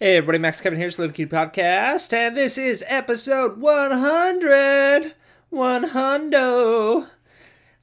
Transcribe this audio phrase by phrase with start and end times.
[0.00, 5.12] Hey everybody, Max Kevin here, Little Cute Podcast, and this is episode 100!
[5.50, 7.08] One hundo!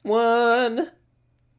[0.00, 0.92] One...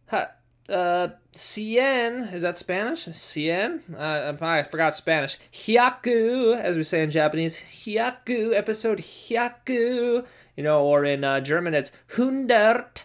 [0.07, 0.31] Ha,
[0.67, 3.05] uh, cien, is that Spanish?
[3.05, 3.81] Cien?
[3.95, 5.37] Uh, I forgot Spanish.
[5.53, 7.59] Hyaku, as we say in Japanese.
[7.59, 10.25] Hyaku, episode Hyaku.
[10.55, 13.03] You know, or in uh, German it's Hundert.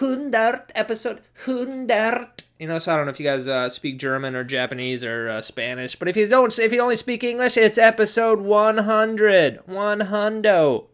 [0.00, 2.42] Hundert, episode Hundert.
[2.60, 5.30] You know, so I don't know if you guys uh, speak German or Japanese or
[5.30, 9.62] uh, Spanish, but if you don't, if you only speak English, it's episode 100.
[9.64, 10.84] One hundo.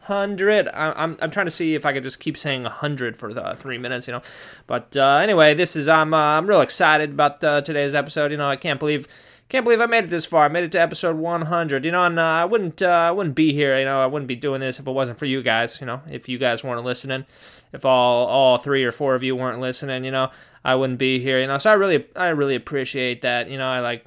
[0.00, 0.68] Hundred.
[0.68, 3.78] I'm I'm trying to see if I could just keep saying hundred for the three
[3.78, 4.20] minutes, you know.
[4.66, 8.30] But uh, anyway, this is I'm uh, I'm real excited about uh, today's episode.
[8.30, 9.08] You know, I can't believe
[9.48, 10.46] can't believe I made it this far.
[10.46, 11.84] I made it to episode 100.
[11.84, 13.78] You know, and uh, I wouldn't uh, I wouldn't be here.
[13.78, 15.80] You know, I wouldn't be doing this if it wasn't for you guys.
[15.80, 17.26] You know, if you guys weren't listening,
[17.72, 20.30] if all all three or four of you weren't listening, you know,
[20.64, 21.40] I wouldn't be here.
[21.40, 23.50] You know, so I really I really appreciate that.
[23.50, 24.06] You know, I like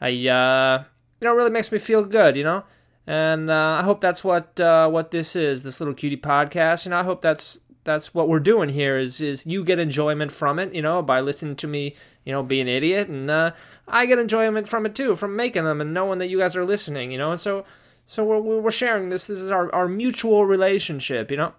[0.00, 0.84] I uh
[1.20, 2.36] you know it really makes me feel good.
[2.36, 2.64] You know,
[3.06, 5.62] and uh, I hope that's what uh, what this is.
[5.62, 6.84] This little cutie podcast.
[6.84, 8.98] You know, I hope that's that's what we're doing here.
[8.98, 10.72] Is is you get enjoyment from it.
[10.74, 11.96] You know, by listening to me.
[12.30, 13.30] You know, be an idiot and.
[13.30, 13.50] uh
[13.92, 16.64] I get enjoyment from it too, from making them and knowing that you guys are
[16.64, 17.32] listening, you know.
[17.32, 17.64] And so,
[18.06, 19.26] so we're we're sharing this.
[19.26, 21.52] This is our our mutual relationship, you know.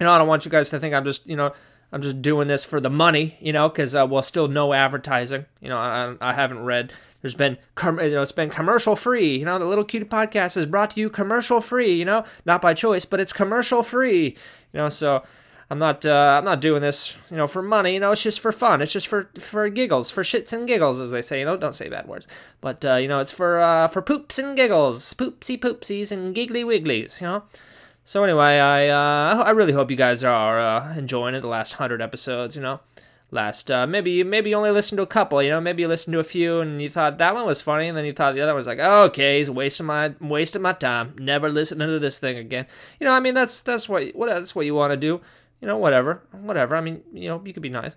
[0.00, 1.52] You know, I don't want you guys to think I'm just, you know,
[1.92, 5.46] I'm just doing this for the money, you know, because uh, well, still no advertising.
[5.60, 6.92] You know, I I haven't read.
[7.20, 9.38] There's been, com- you know, it's been commercial free.
[9.38, 11.92] You know, the Little Cutie podcast is brought to you commercial free.
[11.94, 14.36] You know, not by choice, but it's commercial free.
[14.72, 15.22] You know, so
[15.72, 17.94] I'm not uh, I'm not doing this, you know, for money.
[17.94, 18.82] You know, it's just for fun.
[18.82, 21.38] It's just for for giggles, for shits and giggles, as they say.
[21.38, 22.28] You know, don't say bad words.
[22.60, 26.62] But uh, you know, it's for uh, for poops and giggles, poopsy poopsies and giggly
[26.62, 27.22] wigglies.
[27.22, 27.42] You know.
[28.04, 31.40] So anyway, I uh, I really hope you guys are uh, enjoying it.
[31.40, 32.80] The last hundred episodes, you know,
[33.30, 35.42] last uh, maybe maybe you only listened to a couple.
[35.42, 37.88] You know, maybe you listened to a few and you thought that one was funny,
[37.88, 40.60] and then you thought the other one was like, oh, okay, he's wasting my wasting
[40.60, 41.14] my time.
[41.18, 42.66] Never listening to this thing again.
[43.00, 45.22] You know, I mean, that's that's what what that's what you want to do
[45.62, 46.74] you know, whatever, whatever.
[46.74, 47.94] I mean, you know, you could be nice.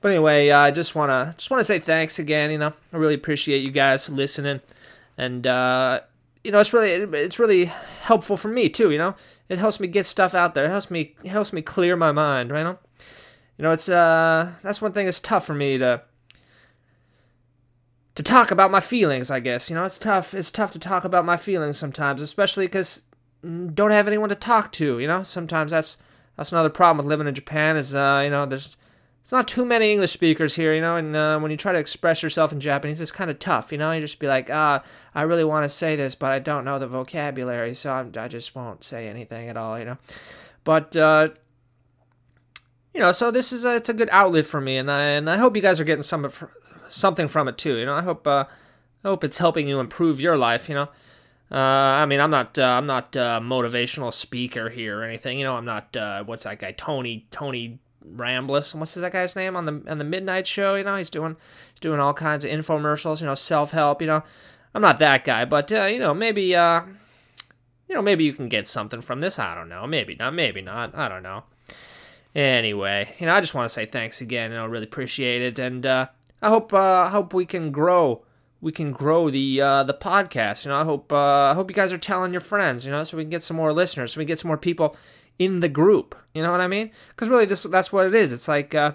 [0.00, 2.52] But anyway, uh, I just wanna just wanna say thanks again.
[2.52, 4.60] You know, I really appreciate you guys listening,
[5.18, 6.00] and uh,
[6.44, 8.92] you know, it's really it's really helpful for me too.
[8.92, 9.16] You know,
[9.48, 10.66] it helps me get stuff out there.
[10.66, 12.52] It helps me it helps me clear my mind.
[12.52, 12.60] Right?
[12.60, 12.78] You know,
[13.58, 16.00] you know, it's uh that's one thing that's tough for me to
[18.14, 19.28] to talk about my feelings.
[19.28, 20.34] I guess you know, it's tough.
[20.34, 23.02] It's tough to talk about my feelings sometimes, especially because
[23.44, 25.00] mm, don't have anyone to talk to.
[25.00, 25.96] You know, sometimes that's
[26.38, 28.76] that's another problem with living in Japan is uh, you know there's
[29.20, 31.78] it's not too many English speakers here, you know, and uh, when you try to
[31.78, 33.92] express yourself in Japanese, it's kind of tough, you know.
[33.92, 34.82] You just be like, ah,
[35.14, 38.26] I really want to say this, but I don't know the vocabulary, so I'm, i
[38.26, 39.98] just won't say anything at all, you know.
[40.64, 41.28] But uh,
[42.94, 45.28] you know, so this is a, it's a good outlet for me, and I and
[45.28, 46.44] I hope you guys are getting some of,
[46.88, 47.76] something from it too.
[47.76, 48.44] You know, I hope uh,
[49.04, 50.70] I hope it's helping you improve your life.
[50.70, 50.88] You know,
[51.50, 55.38] uh, I mean, I'm not, uh, I'm not a motivational speaker here or anything.
[55.38, 58.74] You know, I'm not, uh, what's that guy, Tony, Tony Rambliss.
[58.74, 60.74] What's that guy's name on the on the midnight show?
[60.74, 61.36] You know, he's doing,
[61.72, 63.20] he's doing all kinds of infomercials.
[63.20, 64.00] You know, self help.
[64.00, 64.22] You know,
[64.74, 66.82] I'm not that guy, but uh, you know, maybe, uh,
[67.88, 69.38] you know, maybe you can get something from this.
[69.38, 69.86] I don't know.
[69.86, 70.34] Maybe not.
[70.34, 70.94] Maybe not.
[70.94, 71.44] I don't know.
[72.34, 74.50] Anyway, you know, I just want to say thanks again.
[74.50, 76.06] You know, really appreciate it, and uh,
[76.42, 78.22] I hope, uh, I hope we can grow
[78.60, 80.64] we can grow the uh, the podcast.
[80.64, 82.84] You know, I hope uh, I hope you guys are telling your friends.
[82.84, 84.58] You know, so we can get some more listeners, so we can get some more
[84.58, 84.96] people
[85.38, 86.16] in the group.
[86.34, 86.90] You know what I mean?
[87.10, 88.32] Because really, this that's what it is.
[88.32, 88.92] It's like uh,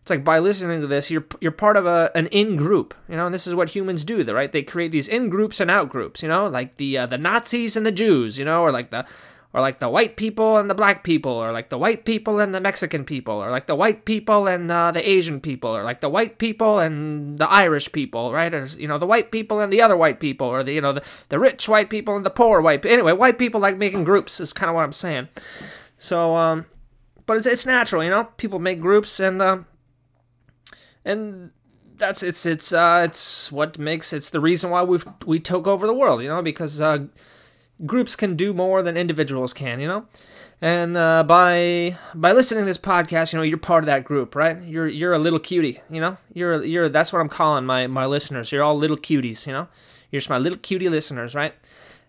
[0.00, 2.94] it's like by listening to this, you're you're part of a an in group.
[3.08, 4.50] You know, and this is what humans do, right?
[4.50, 6.22] They create these in groups and out groups.
[6.22, 8.38] You know, like the uh, the Nazis and the Jews.
[8.38, 9.04] You know, or like the
[9.56, 12.54] or like the white people and the black people, or like the white people and
[12.54, 16.02] the Mexican people, or like the white people and uh, the Asian people, or like
[16.02, 18.52] the white people and the Irish people, right?
[18.52, 20.92] Or you know, the white people and the other white people, or the you know
[20.92, 22.82] the, the rich white people and the poor white.
[22.82, 22.92] People.
[22.92, 25.28] Anyway, white people like making groups is kind of what I'm saying.
[25.96, 26.66] So, um,
[27.24, 28.24] but it's it's natural, you know.
[28.36, 29.60] People make groups and uh,
[31.02, 31.50] and
[31.96, 35.86] that's it's it's uh it's what makes it's the reason why we've we took over
[35.86, 37.06] the world, you know, because uh
[37.84, 40.06] groups can do more than individuals can, you know.
[40.62, 44.34] And uh, by by listening to this podcast, you know you're part of that group,
[44.34, 44.62] right?
[44.62, 46.16] You're you're a little cutie, you know.
[46.32, 48.50] You're you're that's what I'm calling my my listeners.
[48.50, 49.68] You're all little cuties, you know.
[50.10, 51.54] You're just my little cutie listeners, right?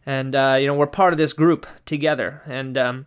[0.05, 3.05] And uh, you know we're part of this group together, and um,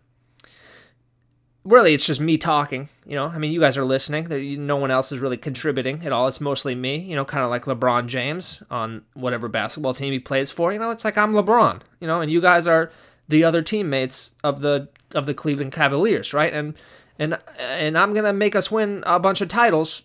[1.64, 4.26] really it's just me talking you know i mean you guys are listening
[4.66, 7.50] no one else is really contributing at all it's mostly me you know kind of
[7.50, 11.32] like lebron james on whatever basketball team he plays for you know it's like i'm
[11.32, 12.90] lebron you know and you guys are
[13.28, 16.74] the other teammates of the of the cleveland cavaliers right and
[17.18, 20.04] and and i'm gonna make us win a bunch of titles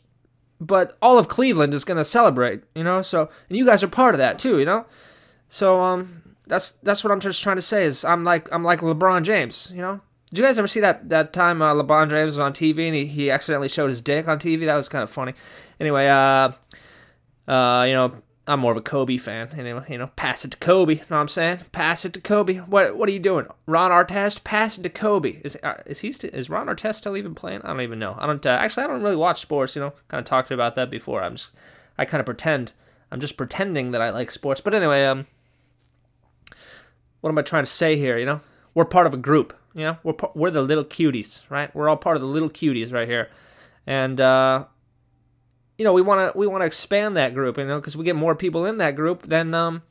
[0.59, 3.01] but all of Cleveland is to celebrate, you know.
[3.01, 4.85] So and you guys are part of that too, you know.
[5.49, 8.81] So um, that's that's what I'm just trying to say is I'm like I'm like
[8.81, 10.01] LeBron James, you know.
[10.29, 12.95] Did you guys ever see that that time uh, LeBron James was on TV and
[12.95, 14.65] he, he accidentally showed his dick on TV?
[14.65, 15.33] That was kind of funny.
[15.79, 16.51] Anyway, uh,
[17.47, 18.13] uh, you know,
[18.47, 19.49] I'm more of a Kobe fan.
[19.57, 20.95] Anyway, you know, pass it to Kobe.
[20.95, 21.59] You know what I'm saying?
[21.71, 22.57] Pass it to Kobe.
[22.57, 24.43] What What are you doing, Ron Artest?
[24.43, 25.41] Pass it to Kobe.
[25.43, 27.61] Is uh, is he is Ron Artest still even playing?
[27.63, 28.15] I don't even know.
[28.19, 28.83] I don't uh, actually.
[28.83, 29.75] I don't really watch sports.
[29.75, 31.23] You know, kind of talked about that before.
[31.23, 31.51] I'm just
[31.97, 32.73] I kind of pretend.
[33.11, 34.61] I'm just pretending that I like sports.
[34.61, 35.27] But anyway, um,
[37.21, 38.17] what am I trying to say here?
[38.17, 38.41] You know,
[38.73, 39.55] we're part of a group.
[39.75, 41.73] You know, we're we're the little cuties, right?
[41.75, 43.29] We're all part of the little cuties right here,
[43.85, 44.65] and uh,
[45.77, 48.05] you know, we want to we want to expand that group, you know, because we
[48.05, 49.83] get more people in that group, then um,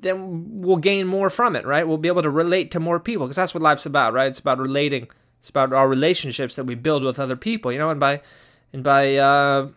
[0.00, 1.86] then we'll gain more from it, right?
[1.86, 4.28] We'll be able to relate to more people because that's what life's about, right?
[4.28, 5.08] It's about relating.
[5.40, 8.22] It's about our relationships that we build with other people, you know, and by
[8.72, 9.68] and by uh,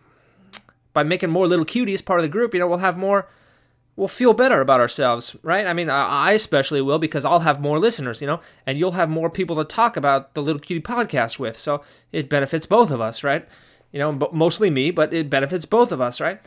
[0.92, 3.28] by making more little cuties part of the group, you know, we'll have more.
[3.96, 5.66] We'll feel better about ourselves, right?
[5.66, 9.08] I mean, I especially will because I'll have more listeners, you know, and you'll have
[9.08, 11.56] more people to talk about the Little Cutie podcast with.
[11.56, 13.46] So it benefits both of us, right?
[13.94, 16.40] you know, mostly me, but it benefits both of us, right?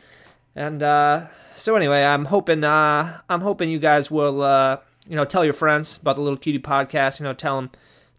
[0.53, 5.23] And uh, so anyway, I'm hoping uh, I'm hoping you guys will uh, you know
[5.23, 7.21] tell your friends about the Little Cutie podcast.
[7.21, 7.71] You know, tell them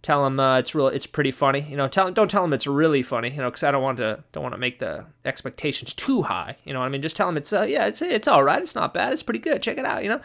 [0.09, 1.67] tell them uh, it's real it's pretty funny.
[1.69, 3.29] You know, tell don't tell them it's really funny.
[3.29, 6.57] You know, because I don't want to don't want to make the expectations too high.
[6.65, 8.63] You know, I mean, just tell them it's uh, yeah, it's it's all right.
[8.63, 9.13] It's not bad.
[9.13, 9.61] It's pretty good.
[9.61, 10.03] Check it out.
[10.03, 10.21] You know,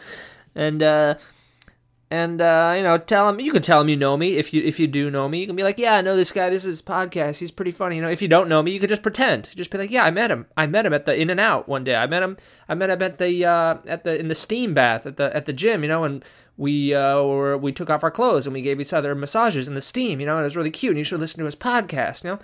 [0.54, 1.14] and uh,
[2.10, 4.62] and uh, you know, tell him you can tell him you know me if you
[4.62, 5.40] if you do know me.
[5.40, 6.48] You can be like, yeah, I know this guy.
[6.48, 7.36] This is podcast.
[7.36, 7.96] He's pretty funny.
[7.96, 9.54] You know, if you don't know me, you could just pretend.
[9.54, 10.46] Just be like, yeah, I met him.
[10.56, 11.94] I met him at the In-N-Out one day.
[11.94, 12.38] I met him.
[12.70, 15.44] I met him at the uh, at the in the steam bath at the at
[15.44, 15.82] the gym.
[15.82, 16.24] You know, and
[16.56, 19.74] we uh, were, we took off our clothes and we gave each other massages in
[19.74, 20.20] the steam.
[20.20, 20.92] You know, and it was really cute.
[20.92, 22.24] And you should listen to his podcast.
[22.24, 22.38] You know,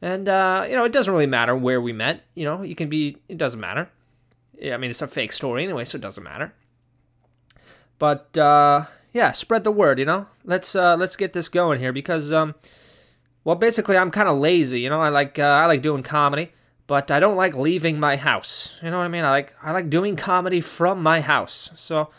[0.00, 2.22] and uh, you know, it doesn't really matter where we met.
[2.34, 3.18] You know, you can be.
[3.28, 3.90] It doesn't matter.
[4.58, 6.52] Yeah, I mean, it's a fake story anyway, so it doesn't matter.
[7.98, 9.98] But uh, yeah, spread the word.
[9.98, 12.54] You know, let's uh, let's get this going here because um,
[13.44, 14.80] well, basically I'm kind of lazy.
[14.80, 16.52] You know, I like uh, I like doing comedy,
[16.86, 18.78] but I don't like leaving my house.
[18.82, 19.24] You know what I mean?
[19.24, 21.70] I like I like doing comedy from my house.
[21.74, 22.10] So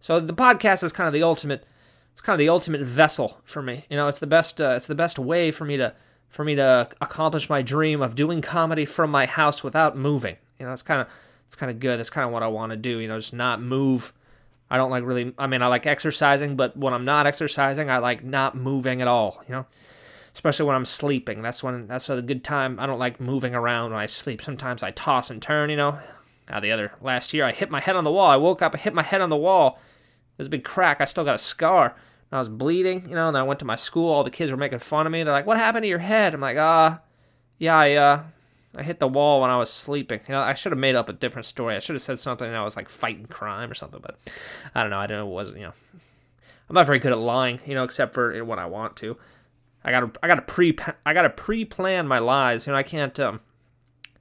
[0.00, 1.64] so the podcast is kind of the ultimate.
[2.12, 3.84] It's kind of the ultimate vessel for me.
[3.88, 4.60] You know, it's the best.
[4.60, 5.94] Uh, it's the best way for me to
[6.28, 10.36] for me to accomplish my dream of doing comedy from my house without moving.
[10.58, 11.06] You know, it's kind of
[11.46, 11.98] it's kind of good.
[11.98, 12.98] That's kind of what I want to do.
[12.98, 14.12] You know, just not move
[14.70, 17.98] I don't like really, I mean, I like exercising, but when I'm not exercising, I
[17.98, 19.66] like not moving at all, you know?
[20.34, 21.42] Especially when I'm sleeping.
[21.42, 22.78] That's when, that's a good time.
[22.78, 24.42] I don't like moving around when I sleep.
[24.42, 25.98] Sometimes I toss and turn, you know?
[26.50, 28.30] Now, the other, last year, I hit my head on the wall.
[28.30, 29.78] I woke up, I hit my head on the wall.
[30.38, 31.00] There's a big crack.
[31.00, 31.96] I still got a scar.
[32.30, 34.10] I was bleeding, you know, and I went to my school.
[34.12, 35.22] All the kids were making fun of me.
[35.22, 36.34] They're like, what happened to your head?
[36.34, 36.98] I'm like, ah, uh,
[37.58, 38.22] yeah, I, uh,
[38.76, 40.20] I hit the wall when I was sleeping.
[40.28, 41.74] You know, I should have made up a different story.
[41.74, 44.18] I should have said something I was like fighting crime or something, but
[44.74, 44.98] I don't know.
[44.98, 45.28] I don't know.
[45.28, 45.72] It wasn't, you know.
[46.68, 49.16] I'm not very good at lying, you know, except for when I want to.
[49.82, 50.76] I gotta, I gotta pre,
[51.06, 52.66] I gotta pre-plan my lies.
[52.66, 53.40] You know, I can't, um,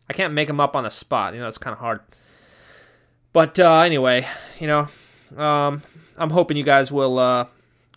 [0.09, 1.33] I can't make them up on the spot.
[1.33, 1.99] You know, it's kind of hard.
[3.33, 4.25] But uh, anyway,
[4.59, 4.87] you know,
[5.35, 5.81] um,
[6.17, 7.47] I'm hoping you guys will uh,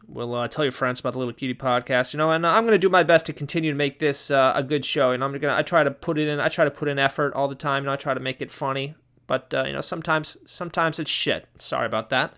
[0.09, 2.13] will uh, tell your friends about the Little Cutie podcast.
[2.13, 4.53] You know, and I'm going to do my best to continue to make this uh,
[4.55, 5.13] a good show.
[5.13, 6.41] And I'm gonna I try to put it in.
[6.41, 7.85] I try to put in effort all the time.
[7.85, 8.95] Know, I try to make it funny.
[9.27, 11.47] But uh, you know, sometimes sometimes it's shit.
[11.59, 12.33] Sorry about that.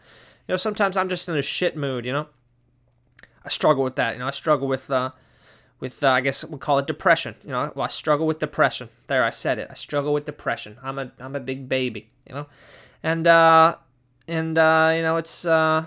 [0.47, 2.05] You know, sometimes I'm just in a shit mood.
[2.05, 2.27] You know,
[3.45, 4.15] I struggle with that.
[4.15, 5.11] You know, I struggle with uh,
[5.81, 7.35] with uh, I guess we'll call it depression.
[7.43, 8.91] You know, well, I struggle with depression.
[9.07, 9.69] There, I said it.
[9.71, 10.79] I struggle with depression.
[10.83, 12.11] I'm a I'm a big baby.
[12.29, 12.47] You know,
[13.03, 13.77] and uh,
[14.29, 15.87] and uh, you know, it's uh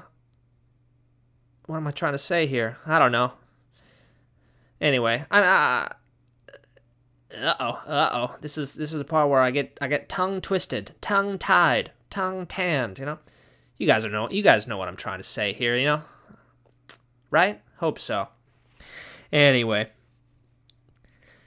[1.68, 2.78] what am I trying to say here?
[2.86, 3.34] I don't know.
[4.80, 5.90] Anyway, I uh,
[7.36, 8.36] uh oh, uh oh.
[8.42, 11.92] This is this is the part where I get I get tongue twisted, tongue tied,
[12.10, 13.00] tongue tanned.
[13.00, 13.20] You know,
[13.78, 15.76] you guys are know you guys know what I'm trying to say here.
[15.76, 16.02] You know,
[17.32, 17.62] right?
[17.78, 18.28] Hope so.
[19.32, 19.90] Anyway,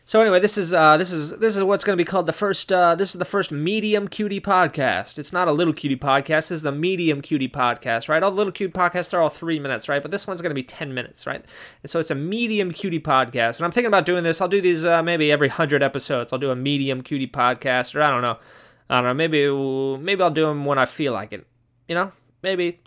[0.09, 2.33] so anyway, this is uh, this is this is what's going to be called the
[2.33, 2.73] first.
[2.73, 5.19] Uh, this is the first medium cutie podcast.
[5.19, 6.49] It's not a little cutie podcast.
[6.49, 8.23] This is the medium cutie podcast, right?
[8.23, 10.01] All little cute podcasts are all three minutes, right?
[10.01, 11.45] But this one's going to be ten minutes, right?
[11.83, 13.59] And so it's a medium cutie podcast.
[13.59, 14.41] And I'm thinking about doing this.
[14.41, 16.33] I'll do these uh, maybe every hundred episodes.
[16.33, 18.39] I'll do a medium cutie podcast, or I don't know.
[18.89, 19.13] I don't know.
[19.13, 21.47] Maybe maybe I'll do them when I feel like it.
[21.87, 22.13] You know,
[22.43, 22.81] maybe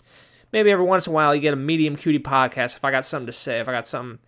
[0.52, 2.74] maybe every once in a while you get a medium cutie podcast.
[2.76, 4.18] If I got something to say, if I got something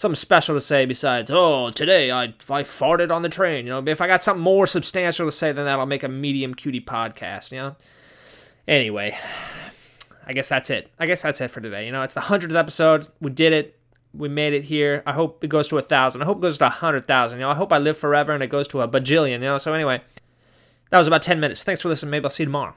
[0.00, 3.66] something special to say besides, oh, today I, I farted on the train.
[3.66, 6.08] You know, if I got something more substantial to say than that, I'll make a
[6.08, 7.76] medium cutie podcast, you know?
[8.66, 9.18] Anyway,
[10.26, 10.90] I guess that's it.
[10.98, 11.84] I guess that's it for today.
[11.84, 13.08] You know, it's the 100th episode.
[13.20, 13.78] We did it.
[14.14, 15.02] we made it here.
[15.04, 16.22] I hope it goes to a thousand.
[16.22, 17.38] I hope it goes to a hundred thousand.
[17.38, 19.32] You know, I hope I live forever and it goes to a bajillion.
[19.32, 19.58] You know.
[19.58, 20.00] So anyway,
[20.88, 21.62] that was about ten minutes.
[21.62, 22.10] Thanks for listening.
[22.10, 22.74] Maybe I'll see you tomorrow.